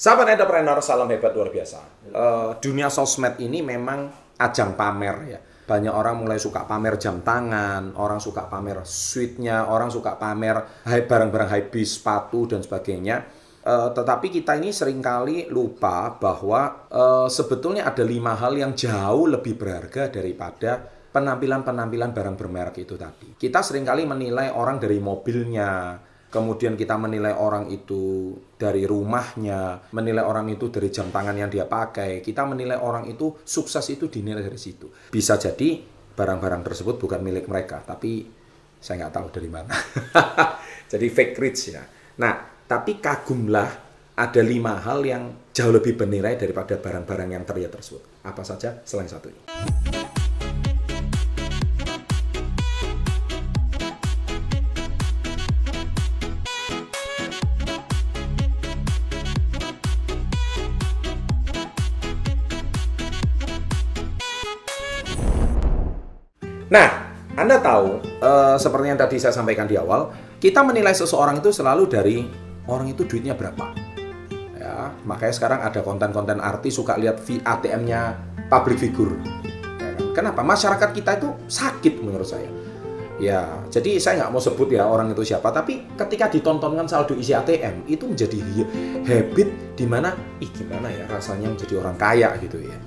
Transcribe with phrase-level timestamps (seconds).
[0.00, 2.08] Sahabat entrepreneur, salam hebat luar biasa.
[2.08, 4.08] Uh, dunia sosmed ini memang
[4.40, 5.36] ajang pamer ya.
[5.68, 11.52] Banyak orang mulai suka pamer jam tangan, orang suka pamer suite-nya, orang suka pamer barang-barang
[11.52, 13.28] high bis, sepatu dan sebagainya.
[13.60, 19.28] Uh, tetapi kita ini sering kali lupa bahwa uh, sebetulnya ada lima hal yang jauh
[19.28, 20.80] lebih berharga daripada
[21.12, 23.36] penampilan-penampilan barang bermerek itu tadi.
[23.36, 30.22] Kita sering kali menilai orang dari mobilnya, kemudian kita menilai orang itu dari rumahnya, menilai
[30.22, 34.46] orang itu dari jam tangan yang dia pakai, kita menilai orang itu sukses itu dinilai
[34.46, 34.86] dari situ.
[35.10, 35.82] Bisa jadi
[36.14, 38.30] barang-barang tersebut bukan milik mereka, tapi
[38.78, 39.74] saya nggak tahu dari mana.
[40.92, 41.82] jadi fake rich ya.
[42.22, 43.68] Nah, tapi kagumlah
[44.14, 48.22] ada lima hal yang jauh lebih bernilai daripada barang-barang yang terlihat tersebut.
[48.22, 49.99] Apa saja selain satu ini?
[66.70, 66.88] Nah,
[67.34, 71.90] Anda tahu, uh, seperti yang tadi saya sampaikan di awal, kita menilai seseorang itu selalu
[71.90, 72.16] dari
[72.70, 73.74] orang itu duitnya berapa.
[74.54, 78.14] Ya, makanya sekarang ada konten-konten artis suka lihat ATM-nya
[78.46, 79.18] public figure.
[79.82, 80.30] Ya, kan?
[80.30, 80.46] Kenapa?
[80.46, 82.46] Masyarakat kita itu sakit menurut saya.
[83.20, 87.36] Ya, jadi saya nggak mau sebut ya orang itu siapa, tapi ketika ditontonkan saldo isi
[87.36, 88.38] ATM itu menjadi
[89.04, 92.78] habit di mana, gimana ya rasanya menjadi orang kaya gitu ya.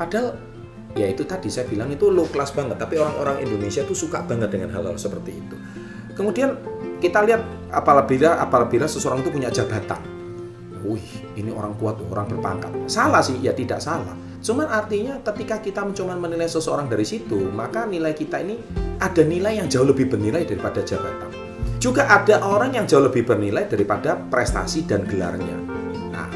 [0.00, 0.53] Padahal
[0.94, 4.50] ya itu tadi saya bilang itu low class banget tapi orang-orang Indonesia tuh suka banget
[4.54, 5.56] dengan hal-hal seperti itu.
[6.14, 6.54] Kemudian
[7.02, 7.42] kita lihat
[7.74, 9.98] apabila apabila seseorang itu punya jabatan.
[10.86, 12.70] Wih ini orang kuat orang berpangkat.
[12.86, 14.14] Salah sih ya tidak salah.
[14.44, 18.60] Cuman artinya ketika kita mencoba menilai seseorang dari situ maka nilai kita ini
[19.02, 21.32] ada nilai yang jauh lebih bernilai daripada jabatan.
[21.82, 25.74] Juga ada orang yang jauh lebih bernilai daripada prestasi dan gelarnya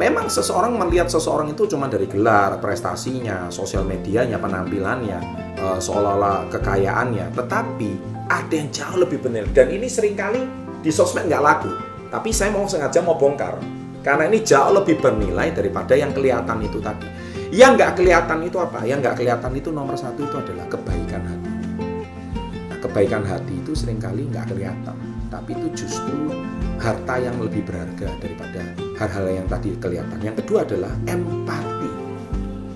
[0.00, 5.20] Memang seseorang melihat seseorang itu cuma dari gelar, prestasinya, sosial medianya, penampilannya,
[5.60, 7.36] uh, seolah-olah kekayaannya.
[7.36, 7.90] Tetapi
[8.32, 9.44] ada yang jauh lebih benar.
[9.52, 10.40] Dan ini sering kali
[10.80, 11.68] di sosmed nggak laku.
[12.08, 13.60] Tapi saya mau sengaja mau bongkar.
[14.00, 17.04] Karena ini jauh lebih bernilai daripada yang kelihatan itu tadi.
[17.52, 18.80] Yang nggak kelihatan itu apa?
[18.88, 20.99] Yang nggak kelihatan itu nomor satu itu adalah kebaikan
[22.90, 24.98] kebaikan hati itu sering kali nggak kelihatan.
[25.30, 26.34] Tapi itu justru
[26.82, 30.18] harta yang lebih berharga daripada hal-hal yang tadi kelihatan.
[30.18, 31.90] Yang kedua adalah empati.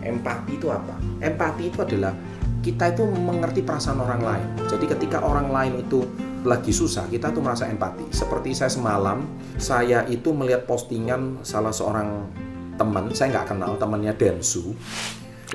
[0.06, 0.94] Empati itu apa?
[1.18, 2.14] Empati itu adalah
[2.62, 4.48] kita itu mengerti perasaan orang lain.
[4.70, 6.06] Jadi ketika orang lain itu
[6.46, 8.06] lagi susah, kita tuh merasa empati.
[8.14, 9.26] Seperti saya semalam,
[9.58, 12.30] saya itu melihat postingan salah seorang
[12.78, 14.78] teman, saya nggak kenal, temannya Densu,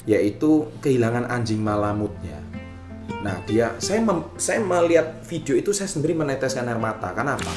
[0.03, 2.48] yaitu kehilangan anjing malamutnya.
[3.19, 7.11] Nah dia, saya mem, saya melihat video itu saya sendiri meneteskan air mata.
[7.11, 7.51] Kenapa?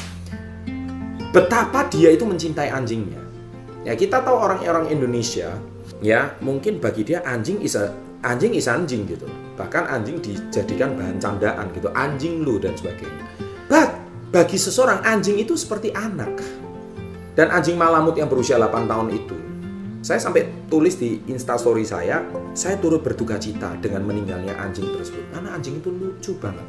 [1.33, 3.19] betapa dia itu mencintai anjingnya.
[3.83, 5.59] Ya kita tahu orang-orang Indonesia
[6.05, 7.91] ya mungkin bagi dia anjing isa
[8.23, 9.27] anjing is anjing gitu.
[9.59, 13.25] Bahkan anjing dijadikan bahan candaan gitu, anjing lu dan sebagainya.
[13.67, 13.91] But
[14.31, 16.31] bagi seseorang anjing itu seperti anak.
[17.33, 19.37] Dan anjing malamut yang berusia 8 tahun itu
[20.03, 25.25] saya sampai tulis di instastory saya, saya turut berduka cita dengan meninggalnya anjing tersebut.
[25.31, 26.67] Karena anjing itu lucu banget.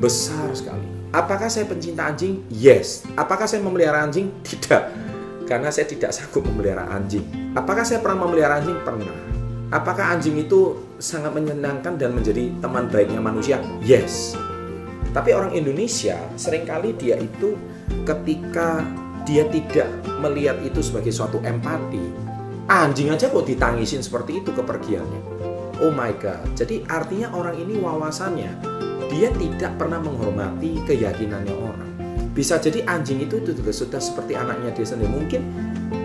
[0.00, 2.46] Besar sekali Apakah saya pencinta anjing?
[2.46, 3.02] Yes.
[3.18, 4.30] Apakah saya memelihara anjing?
[4.46, 5.10] Tidak.
[5.50, 7.26] Karena saya tidak sanggup memelihara anjing.
[7.58, 8.78] Apakah saya pernah memelihara anjing?
[8.86, 9.10] Pernah.
[9.74, 13.58] Apakah anjing itu sangat menyenangkan dan menjadi teman baiknya manusia?
[13.82, 14.38] Yes.
[15.10, 17.58] Tapi orang Indonesia sering kali dia itu
[18.06, 18.86] ketika
[19.26, 19.90] dia tidak
[20.22, 22.29] melihat itu sebagai suatu empati,
[22.70, 25.20] anjing aja kok ditangisin seperti itu kepergiannya.
[25.82, 26.46] Oh my god.
[26.54, 28.50] Jadi artinya orang ini wawasannya
[29.10, 31.90] dia tidak pernah menghormati keyakinannya orang.
[32.30, 35.10] Bisa jadi anjing itu itu juga sudah seperti anaknya dia sendiri.
[35.10, 35.42] Mungkin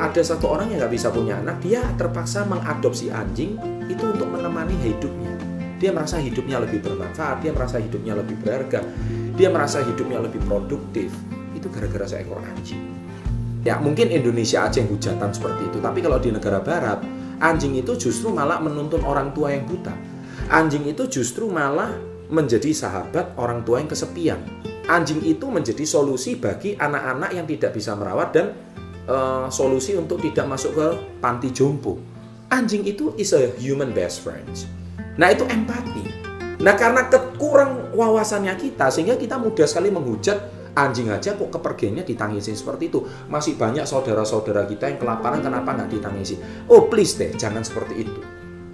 [0.02, 4.74] ada satu orang yang nggak bisa punya anak, dia terpaksa mengadopsi anjing itu untuk menemani
[4.82, 5.38] hidupnya.
[5.78, 8.82] Dia merasa hidupnya lebih bermanfaat, dia merasa hidupnya lebih berharga,
[9.38, 11.14] dia merasa hidupnya lebih produktif.
[11.54, 13.05] Itu gara-gara seekor anjing.
[13.66, 17.02] Ya mungkin Indonesia aja yang hujatan seperti itu, tapi kalau di negara barat,
[17.42, 19.90] anjing itu justru malah menuntun orang tua yang buta.
[20.54, 21.90] Anjing itu justru malah
[22.30, 24.38] menjadi sahabat orang tua yang kesepian.
[24.86, 28.54] Anjing itu menjadi solusi bagi anak-anak yang tidak bisa merawat dan
[29.10, 30.88] uh, solusi untuk tidak masuk ke
[31.18, 31.98] panti jompo.
[32.54, 34.46] Anjing itu is a human best friend.
[35.18, 36.06] Nah itu empati.
[36.62, 40.38] Nah karena kekurang wawasannya kita sehingga kita mudah sekali menghujat
[40.76, 43.00] anjing aja kok kepergiannya ditangisi seperti itu.
[43.32, 46.36] Masih banyak saudara-saudara kita yang kelaparan kenapa nggak ditangisi?
[46.68, 48.20] Oh please deh jangan seperti itu.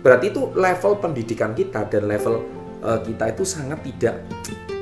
[0.01, 2.42] Berarti itu level pendidikan kita dan level
[2.81, 4.25] uh, kita itu sangat tidak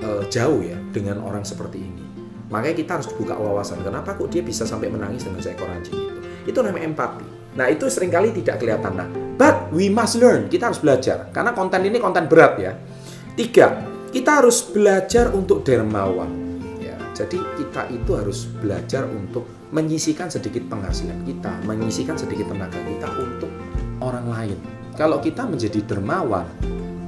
[0.02, 2.04] uh, jauh ya dengan orang seperti ini.
[2.50, 3.84] Makanya kita harus buka wawasan.
[3.86, 6.16] Kenapa kok dia bisa sampai menangis dengan seekor anjing itu?
[6.50, 7.28] Itu namanya empati.
[7.60, 8.94] Nah, itu sering kali tidak kelihatan.
[8.98, 9.08] Nah,
[9.38, 10.50] but we must learn.
[10.50, 11.30] Kita harus belajar.
[11.30, 12.74] Karena konten ini konten berat ya.
[13.38, 16.49] Tiga, kita harus belajar untuk dermawan.
[17.20, 19.44] Jadi kita itu harus belajar untuk
[19.76, 23.52] menyisikan sedikit penghasilan kita, menyisikan sedikit tenaga kita untuk
[24.00, 24.58] orang lain.
[24.96, 26.48] Kalau kita menjadi dermawan,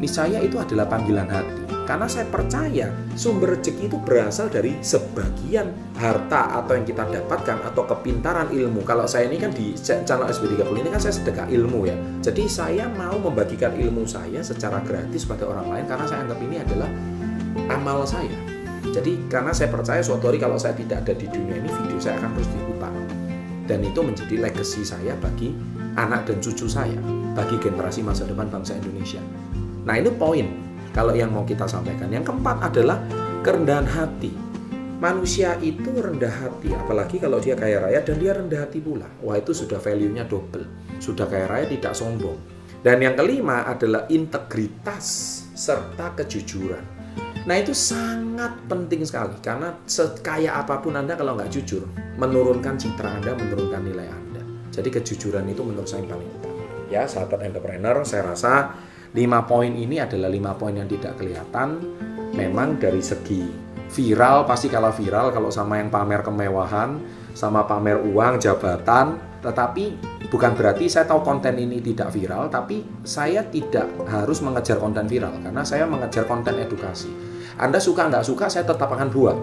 [0.03, 1.63] niscaya itu adalah panggilan hati.
[1.87, 2.87] Karena saya percaya
[3.19, 8.83] sumber rezeki itu berasal dari sebagian harta atau yang kita dapatkan atau kepintaran ilmu.
[8.83, 11.95] Kalau saya ini kan di channel SB30 ini kan saya sedekah ilmu ya.
[12.19, 16.55] Jadi saya mau membagikan ilmu saya secara gratis pada orang lain karena saya anggap ini
[16.63, 16.89] adalah
[17.67, 18.50] amal saya.
[18.91, 22.19] Jadi karena saya percaya suatu hari kalau saya tidak ada di dunia ini video saya
[22.19, 22.93] akan terus diputar.
[23.65, 25.55] Dan itu menjadi legacy saya bagi
[25.95, 26.99] anak dan cucu saya,
[27.31, 29.23] bagi generasi masa depan bangsa Indonesia.
[29.87, 30.47] Nah ini poin
[30.91, 32.11] kalau yang mau kita sampaikan.
[32.11, 32.99] Yang keempat adalah
[33.47, 34.31] kerendahan hati.
[35.01, 39.09] Manusia itu rendah hati, apalagi kalau dia kaya raya dan dia rendah hati pula.
[39.25, 40.67] Wah itu sudah value-nya double.
[41.01, 42.37] Sudah kaya raya tidak sombong.
[42.85, 45.05] Dan yang kelima adalah integritas
[45.57, 46.85] serta kejujuran.
[47.41, 51.89] Nah itu sangat penting sekali karena sekaya apa pun Anda kalau nggak jujur,
[52.21, 54.41] menurunkan citra Anda, menurunkan nilai Anda.
[54.69, 56.63] Jadi kejujuran itu menurut saya yang paling utama.
[56.93, 58.77] Ya sahabat entrepreneur, saya rasa
[59.17, 61.81] lima poin ini adalah lima poin yang tidak kelihatan.
[62.37, 63.43] Memang dari segi
[63.91, 67.01] viral pasti kalau viral kalau sama yang pamer kemewahan,
[67.33, 69.83] sama pamer uang, jabatan, tetapi
[70.29, 75.41] bukan berarti saya tahu konten ini tidak viral, tapi saya tidak harus mengejar konten viral
[75.41, 77.09] karena saya mengejar konten edukasi.
[77.57, 79.37] Anda suka nggak suka, saya tetap akan buat.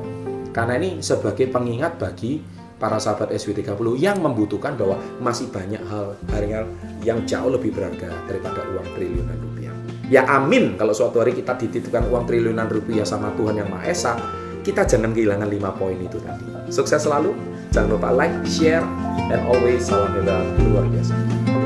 [0.55, 2.41] Karena ini sebagai pengingat bagi
[2.79, 6.67] para sahabat SW30 yang membutuhkan bahwa masih banyak hal hal
[7.03, 9.75] yang jauh lebih berharga daripada uang triliunan rupiah.
[10.09, 14.13] Ya amin kalau suatu hari kita dititipkan uang triliunan rupiah sama Tuhan Yang Maha Esa,
[14.63, 16.49] kita jangan kehilangan lima poin itu tadi.
[16.73, 17.35] Sukses selalu,
[17.73, 18.85] jangan lupa like, share,
[19.33, 21.58] and always salam hebat luar biasa.